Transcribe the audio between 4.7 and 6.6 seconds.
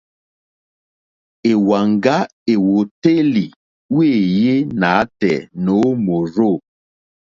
nǎtɛ̀ɛ̀ nǒ mòrzô.